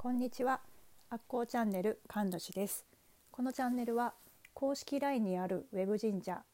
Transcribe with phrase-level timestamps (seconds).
[0.00, 0.60] こんにちは。
[1.10, 2.86] アッコーチャンネル神主です。
[3.32, 4.14] このチャンネルは
[4.54, 6.44] 公式 LINE にあるウェブ神社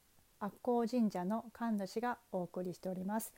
[0.41, 3.35] アッコー神社の神主がお送りしております。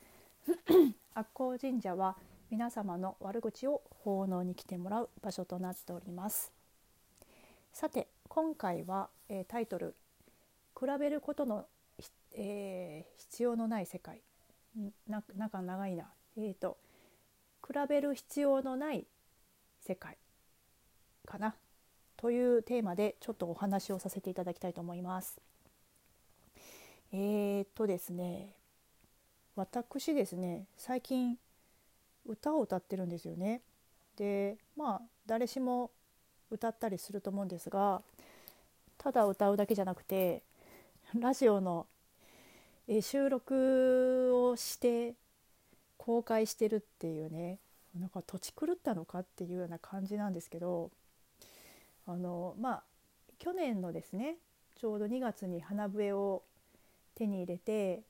[1.13, 2.15] アッコー神社は
[2.49, 6.53] 皆様の悪口を奉納に来てもらう場所となっております。
[7.73, 9.93] さて今回は、えータイトル
[10.79, 11.65] 「比べることの、
[12.31, 14.21] えー必要のない世界」
[15.05, 16.09] ななんか長いな。
[16.37, 16.77] えーと
[17.61, 19.05] 比べる必要のない
[19.87, 20.17] 世界
[21.25, 21.55] かな
[22.17, 25.39] というテーマでちょっとお話をさせていただきたいと思います。
[27.13, 28.49] えー、っとですね
[29.55, 31.37] 私ですね最近
[32.25, 33.61] 歌を歌ってるんですよね。
[34.17, 35.91] でまあ誰しも
[36.51, 38.01] 歌ったりすると思うんですが
[38.97, 40.43] ただ歌うだけじゃなくて
[41.15, 41.87] ラジオの、
[42.89, 45.13] え収録をして
[45.97, 47.59] 公開してるっていうね
[47.97, 50.91] なんか土地狂ったのかっていうような感じなんですけど
[52.07, 52.83] あのまあ
[53.39, 54.35] 去年のですね
[54.75, 56.43] ちょうど2月に花笛を
[57.15, 58.03] 手に入れて、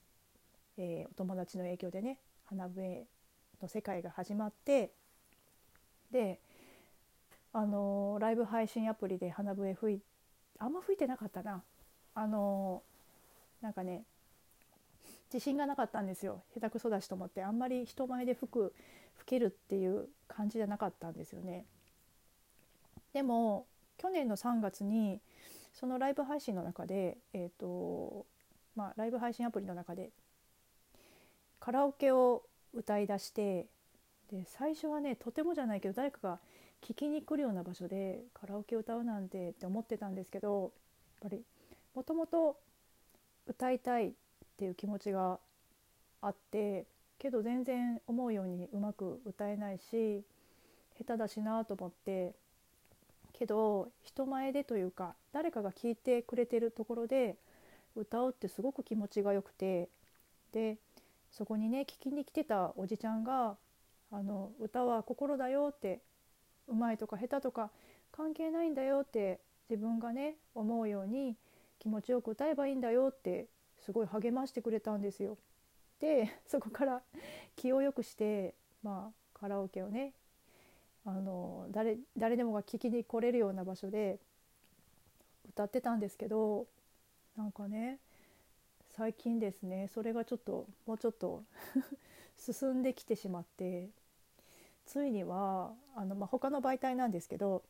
[0.77, 3.05] えーお友達の影響でね花笛
[3.61, 4.91] の世界が始まって
[6.11, 6.39] で
[7.53, 10.01] あのライブ配信アプリで花笛吹い
[10.59, 11.63] あんま吹いてなかったな。
[12.13, 12.81] あの
[13.61, 14.03] なんかね
[15.31, 16.41] 自信がなかったんですよ。
[16.53, 18.73] 下手くそだしと思ってあんまり人前で吹く
[19.25, 21.65] けるっていう感じじゃなかったんですよね。
[23.13, 23.65] でも
[23.97, 25.19] 去年の3月に
[25.73, 28.25] そのライブ配信の中で、えーと
[28.75, 30.11] まあ、ライブ配信アプリの中で
[31.59, 33.67] カラオケを歌い出して
[34.31, 36.39] で最初はねとてもじゃないけど誰かが
[36.83, 40.71] 聞きに来るような場所でカラオケ歌うなんてって思ってたんですけど
[41.21, 41.41] やっぱり
[41.95, 42.57] もともと
[43.47, 44.11] 歌いたいっ
[44.57, 45.39] ていう気持ちが
[46.21, 46.85] あって
[47.19, 50.23] けど全然思うようにうまく歌えないし
[50.97, 52.33] 下手だしなと思って
[53.33, 57.35] けど人前でというか誰かが聞いてくれてるところで
[57.95, 59.89] 歌うってすごく気持ちがよくて
[60.53, 60.77] で
[61.31, 63.57] そこにね聞きに来てたおじちゃんが
[64.11, 65.99] 「あの歌は心だよ」って
[66.67, 67.69] うまいとか下手とか
[68.11, 69.39] 関係ないんだよって
[69.69, 71.35] 自分がね思うように
[71.79, 73.47] 気持ちよく歌えばいいんだよって
[73.79, 75.37] すごい励ましてくれたんですよ。
[75.99, 77.01] で そこから
[77.55, 78.53] 気をよくして、
[78.83, 80.13] まあ、カラオケをね
[81.05, 84.19] あの誰誰でもが聞きに来れるような場所で
[85.49, 86.67] 歌ってたんですけど
[87.35, 87.99] なんかね
[88.91, 91.43] 最近ですねそれがちょっともうちょっと
[92.37, 93.89] 進んできてしまって
[94.85, 97.63] ついにはあの、まあ、他の媒体なんですけど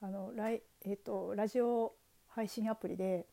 [0.00, 1.94] あのライ、えっとラジオ
[2.28, 3.26] 配信アプリで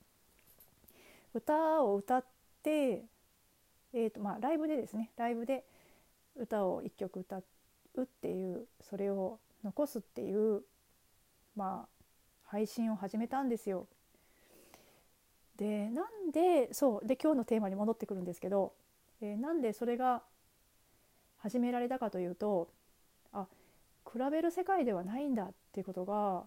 [1.33, 2.25] 歌を歌っ
[2.61, 3.03] て、
[3.93, 5.63] えーとまあ、ライブでですねライブで
[6.35, 7.43] 歌を1曲歌う
[8.01, 10.63] っていうそれを残すっていう、
[11.55, 12.03] まあ、
[12.43, 13.87] 配信を始めたんですよ。
[15.57, 18.73] でなんでそうで今日のテーマに戻ってくるんですけど、
[19.21, 20.23] えーなんでそれが
[21.37, 22.69] 始められたかというと
[23.31, 23.45] あ
[24.11, 26.45] 比べる世界ではないんだっていうことが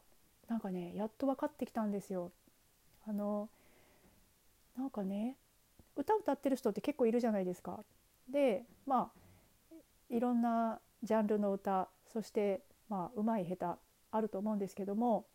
[0.48, 2.32] なんかねやっと分かってきたんですよ。
[3.06, 3.48] あの
[4.76, 5.36] なんかね
[5.96, 7.80] 歌歌ってる人って結構いるじゃないですか。
[8.28, 9.74] でまあ
[10.10, 13.80] いろんなジャンルの歌そしてまあ上手い下手
[14.12, 15.26] あると思うんですけども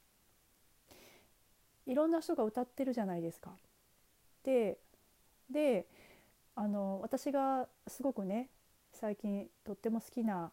[1.86, 3.52] いろんな人が歌ってるじゃないですか。
[4.44, 4.78] で
[5.50, 5.86] で
[6.56, 8.50] あの私がすごくね
[8.94, 10.52] 最近とっても好きな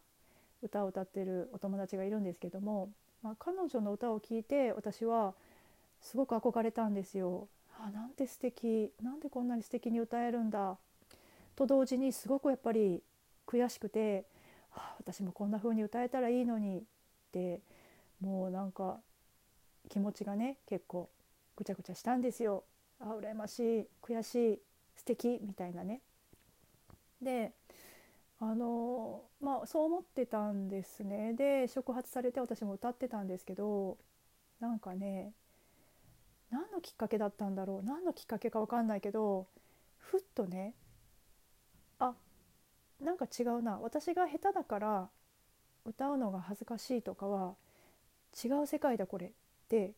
[0.61, 2.89] 歌を歌ってるお友達がいるんですけども、
[3.21, 5.33] まあ、彼女の歌を聴いて私は
[6.01, 7.47] すごく憧れたんですよ。
[7.81, 10.77] あなんて素敵なんでこんなに素敵に歌えるんだ
[11.55, 13.01] と同時にすごくやっぱり
[13.47, 14.25] 悔しくて、
[14.69, 16.81] はあ私もこんな風に歌えたらいいのにっ
[17.31, 17.61] て
[18.21, 18.99] もうなんか
[19.89, 21.09] 気持ちがね結構
[21.55, 22.63] ぐちゃぐちゃしたんですよ。
[22.99, 24.59] あ羨ましい悔しい
[24.97, 26.01] 素敵みたいなね。
[27.21, 27.53] で
[28.39, 33.97] あのまあそう思ってたんですねで触発されて私も歌ってたんですけど
[34.61, 35.33] なんかね
[36.51, 37.85] 何のきっかけだったんだろう？
[37.85, 39.47] 何のきっかけか分かんないけど
[39.97, 40.73] ふっとね
[41.99, 42.13] あ
[42.99, 45.09] なんか違うな私が下手だから
[45.85, 47.55] 歌うのが恥ずかしいとかは
[48.43, 49.29] 違う世界だこれっ
[49.69, 49.93] て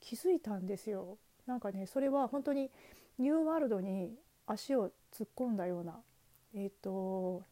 [0.00, 1.18] 気づいたんですよ。
[1.46, 2.70] なんかねそれは本当に
[3.18, 4.14] ニューワールドに
[4.46, 5.94] 足を突っ込んだような
[6.54, 7.42] えっ、と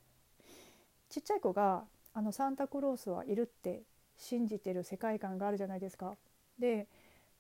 [1.09, 3.83] ちっちゃい子があのサンタクロースはいるって
[4.17, 6.17] 信じてる世界観があるじゃないですか。
[6.59, 6.87] で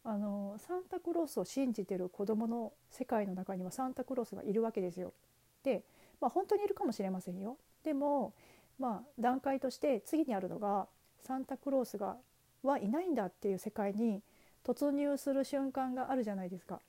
[0.04, 5.14] あのサンタクロースを信じてる子どもの世界の中にはサンタクロースがいるわけですよ。
[5.62, 5.82] で、
[6.20, 7.56] まあ、本当にいるかもしれませんよ。
[7.82, 8.34] でも、
[8.78, 10.86] まあ、段階として次にあるのが
[11.22, 12.16] サンタクロースが
[12.62, 14.22] はいないんだっていう世界に
[14.62, 16.80] 突入する瞬間があるじゃないですか。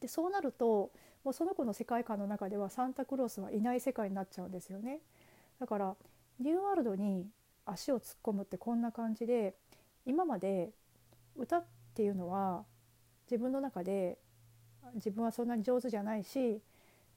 [0.00, 0.90] でそうなると
[1.24, 5.00] もうその子の世界観の中ではサンタクロースはいない世界になっちゃうんですよね。
[5.58, 5.96] だから
[6.40, 7.28] ニューワールドに
[7.64, 9.54] 足を突っ込むってこんな感じで
[10.04, 10.70] 今まで
[11.36, 12.64] 歌っていうのは
[13.30, 14.18] 自分の中で
[14.94, 16.60] 自分はそんなに上手じゃないし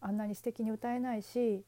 [0.01, 1.63] あんなに素敵に歌えないし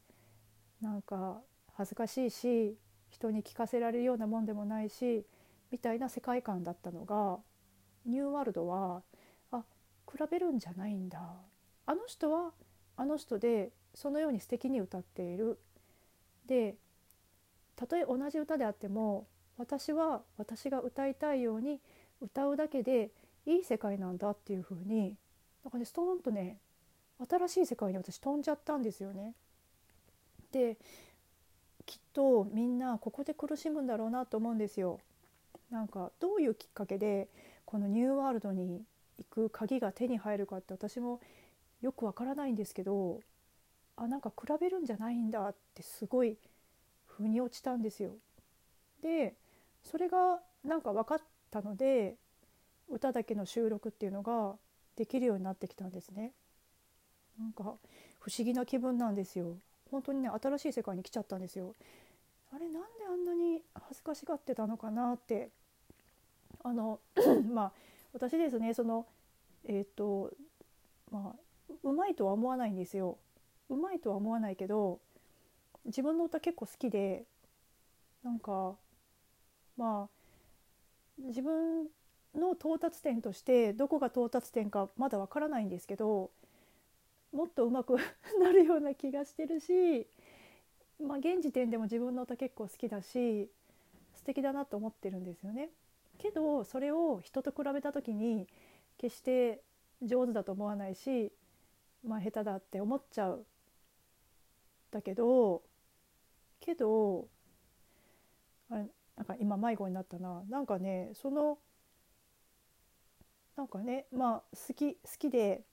[0.81, 1.39] なんか
[1.73, 2.75] 恥ずかしいし
[3.09, 5.25] 人に聞かせられるようなもんでもないし
[5.71, 7.37] みたいな世界観だったのが
[8.05, 9.01] ニューワールドは
[9.51, 9.63] あ
[10.05, 11.19] 比べるんじゃないんだ。
[11.85, 12.51] あの人は
[12.97, 15.59] あの人でそのように素敵に歌っている。
[16.45, 16.75] で
[17.75, 19.27] たとえ同じ歌であっても
[19.57, 21.79] 私は私が歌いたいように
[22.21, 23.11] 歌うだけで
[23.45, 25.15] いい世界なんだっていう風に
[25.63, 26.57] なんかねストーンとね
[27.29, 29.33] 新しい世界に私飛んじゃったんですよね。
[30.51, 30.77] で
[31.85, 34.99] きっとみんなここで苦しむんだろうなと思うんですよ。
[35.71, 37.27] なんかどういうきっかけで
[37.65, 38.83] このニューワールドに
[39.17, 41.19] 行く鍵が手に入るかって私も
[41.81, 43.21] よくわからないんですけど
[43.95, 46.37] あなんか比べるんじゃないんだってすごい
[47.05, 48.11] 腑に落ちたんですよ。
[49.01, 49.35] で
[49.83, 51.21] それがなんか分かっ
[51.61, 52.15] たので
[52.89, 54.55] 歌だけの収録っていうのが
[54.95, 56.31] できるようになってきたんですね。
[57.39, 57.63] なんか
[58.19, 59.55] 不思議な気分なんですよ。
[59.91, 61.75] 本当にね新しい世界に来ちゃったんですよ。
[62.53, 65.49] あれなんであんなに恥ずかしがってたのかなって
[66.63, 66.99] あの
[67.51, 67.71] まあ
[68.13, 69.05] 私ですねその
[69.65, 70.31] えっ、ー、と
[71.11, 73.17] まあうまいとは思わないんですよ。
[73.69, 74.99] うまいとは思わないけど
[75.85, 77.25] 自分の歌結構好きで
[78.23, 78.75] なんか
[79.75, 80.16] まあ
[81.19, 81.87] 自分
[82.35, 86.31] の到達点としてどこが到達点かまだわからないんですけど
[87.33, 87.97] もっと上手く
[88.39, 90.07] なるような気がしてるし、
[90.99, 93.49] まあ、現時点でも自分の歌結構好きだし
[94.13, 95.69] 素敵だなと思ってるんですよね。
[96.17, 98.47] けどそれを人と比べた時に
[98.97, 99.61] 決して
[100.01, 101.31] 上手だと思わないし、
[102.03, 103.45] まあ、下手だって思っちゃう
[104.89, 105.61] だけど
[106.59, 107.27] けど
[109.27, 111.59] か今迷子になったななんかねその
[113.55, 115.63] なんかねまあ好き好きで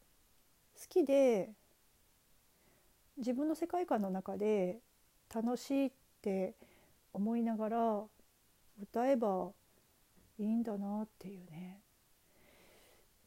[0.81, 1.51] 好きで
[3.17, 4.79] 自分の世界観の中で
[5.33, 6.55] 楽しいって
[7.12, 8.03] 思いながら
[8.83, 9.51] 歌えば
[10.39, 11.81] いいんだなっていうね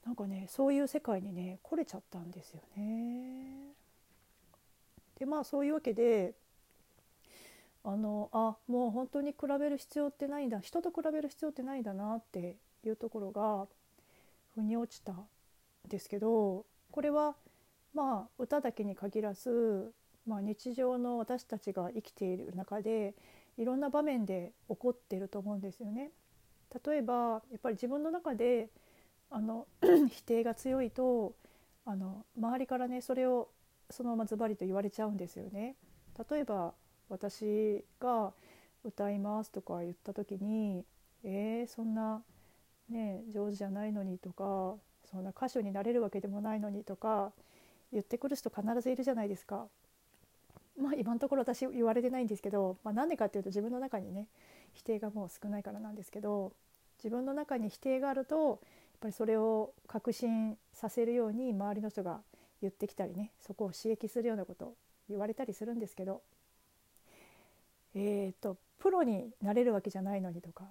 [0.06, 3.74] なんかねそういう世界にね来れちゃったんですよね。
[5.20, 6.34] でまあそういうわけで
[7.88, 13.66] あのあもう本当に比べる必要ってないんだ人と比べる必要ってないんだなっていうところが
[14.56, 15.26] 腑に落ちたん
[15.88, 17.36] ですけどこれは
[17.94, 19.94] まあ歌だけに限らず、
[20.28, 23.16] まあ、日常の私たちが生きている中で
[23.58, 26.12] いろんな場面で起こってると思うんですよね。
[26.86, 28.68] 例えばやっぱり自分の中で
[29.32, 29.66] あの
[30.12, 31.36] 否定が強いと
[31.86, 33.48] あの周りからねそれを
[33.90, 35.78] そのままズバリと言われちゃうんですよね。
[36.30, 36.74] 例えば
[37.10, 38.34] 私が
[38.84, 40.86] 歌いますとか言った時に
[41.24, 42.22] 「えー、そんな
[42.90, 44.76] ね上手じゃないのに」とか
[45.10, 47.32] 「そんな歌手になれるわけでもないのに」とか
[47.92, 49.68] 言ってくる人必ずいるじゃないですか。
[50.78, 54.28] まあ今のところ私言われてないんですけど、まあ、なんでかっていうと自分の中にね
[54.74, 56.54] 否定がもう少ないからなんですけど
[57.00, 58.58] 自分の中に否定があるとやっ
[59.02, 62.22] ぱりそれを確信させるように周りの人が
[62.62, 64.76] 言ってきたりねそこを刺激するようなこと
[65.10, 66.22] 言われたりするんですけど
[68.00, 70.66] えーと、プロになれるわけじゃないのにとか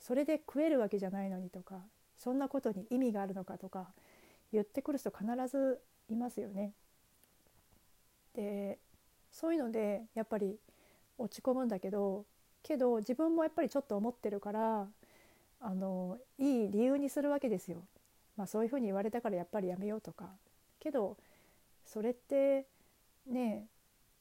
[0.00, 1.76] それで食えるわけじゃないのにとか
[2.18, 3.86] そんなことに意味があるのかとか
[4.52, 6.72] 言ってくる人必ずいますよね。
[8.34, 8.78] で
[9.30, 10.56] そういうのでやっぱり
[11.18, 12.24] 落ち込むんだけど
[12.62, 14.86] けど自分もやっぱりちょっと思ってるから
[15.60, 17.78] あのいい理由にするわけですよ。
[18.36, 20.30] まあ、そういうふうに言われたからやっぱりやめようとか
[20.80, 21.18] けど
[21.84, 22.66] それって
[23.26, 23.66] ね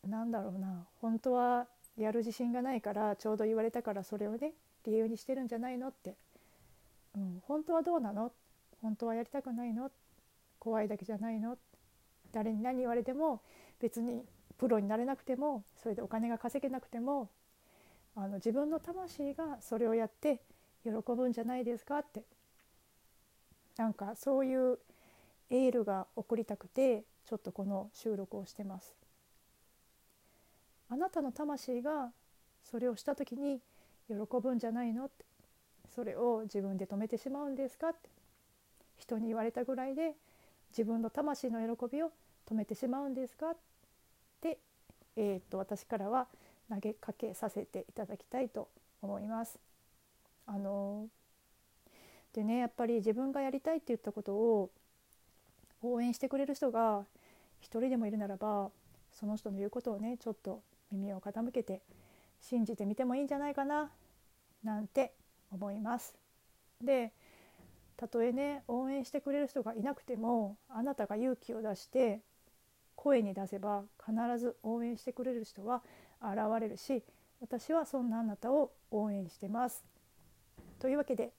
[0.08, 1.68] なんだろうな本当は
[1.98, 4.54] やる自信がないからちょうど言われたからそれをね
[4.86, 6.16] 理由にしてるんじゃないのって、
[7.16, 8.32] うん、本当はどうなの？
[8.82, 9.92] 本当はやりたくないの？
[10.60, 11.58] 怖いだけじゃないの？
[12.32, 13.42] 誰に何言われても
[13.80, 14.24] 別に
[14.58, 17.30] プロになれなくてもそれでお金が稼げなくても
[18.16, 20.42] あの自分の魂がそれをやって
[20.84, 22.24] 喜ぶんじゃないですかって。
[23.78, 24.78] なんかそういう
[25.50, 28.94] エールが送りたくてちょっとこの収録をしてます。
[30.92, 32.12] あなたの魂が
[32.64, 33.62] それをした時に
[34.10, 35.26] 喜ぶんじゃないのって。
[35.96, 38.10] それを自分で止めてしまうんですかって。
[38.98, 40.14] 人に言われたぐらいで
[40.70, 42.12] 自分の魂の喜びを
[42.48, 43.58] 止めてしまうんですかっ
[44.42, 44.60] て、
[45.16, 46.28] えー、と私からは
[46.70, 48.68] 投げかけさせていただきたいと
[49.02, 49.60] 思います。
[50.46, 51.08] あの
[52.34, 54.70] でねやっぱり自分がやりたいって言ったことを
[55.82, 57.06] 応援してくれる人が
[57.60, 58.70] 一人でもいるならば
[59.14, 61.82] その人の言うことをねちょっと耳を傾けて
[62.42, 63.92] 信じてみてもいいんじゃないかな
[64.64, 65.14] なんて
[65.52, 66.16] 思います。
[66.82, 67.12] で
[67.98, 72.22] たとえね応援してくれる人がいなくてもあなたが勇気を出して
[72.96, 75.84] 声に出せば必ず応援してくれる人は
[76.22, 77.04] 現れるし
[77.40, 79.84] 私はそんなあなたを応援してます。
[80.80, 81.32] というわけで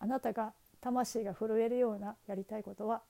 [0.00, 3.02] あなたが魂が震えるようなやりたいことは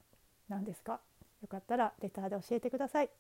[0.49, 1.01] 何ですか？
[1.43, 3.11] よかったらレターで教えてください。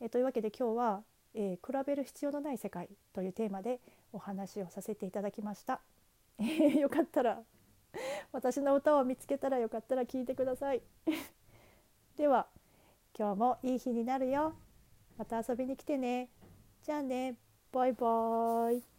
[0.00, 1.02] えというわけで今日は、
[1.36, 3.80] えー、比べる必要のない世界」というテーマで
[4.12, 5.80] お話をさせていただきました。
[6.38, 7.42] え よかったら
[8.32, 10.82] 私の歌を見つけたらよかったら聞いてください。
[12.16, 12.48] では
[13.16, 14.54] 今日もいい日になるよ。
[15.16, 16.28] また遊びに来てね。
[16.82, 17.36] じゃあね。
[17.72, 18.95] バイバーイ。